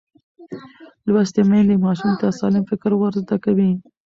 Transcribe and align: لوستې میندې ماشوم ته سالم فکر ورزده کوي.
لوستې 1.09 1.41
میندې 1.49 1.75
ماشوم 1.85 2.11
ته 2.19 2.27
سالم 2.39 2.63
فکر 2.71 2.91
ورزده 2.95 3.37
کوي. 3.43 3.69